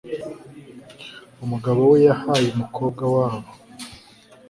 umugabo 1.43 1.79
we 1.91 1.97
yahaye 2.07 2.47
umukobwa 2.51 3.03
wabo 3.15 3.49